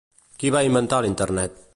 [0.43, 1.63] Qui va inventar l'internet?